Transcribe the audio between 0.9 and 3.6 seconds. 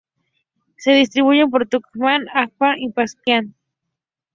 distribuye por Turkmenistán, Afganistán y Pakistán.